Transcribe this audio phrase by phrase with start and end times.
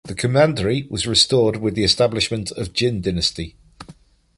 [0.05, 3.55] The commandery was restored with the establishment of Jin dynasty.